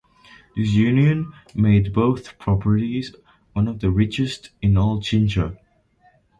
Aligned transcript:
This 0.55 0.69
union 0.69 1.31
made 1.53 1.93
both 1.93 2.39
properties 2.39 3.13
one 3.53 3.67
of 3.67 3.81
the 3.81 3.91
richest 3.91 4.49
in 4.59 4.75
all 4.75 4.99
Chincha. 4.99 5.59